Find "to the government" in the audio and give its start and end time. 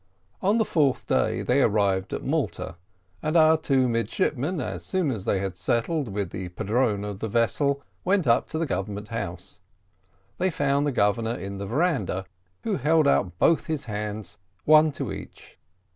8.49-9.09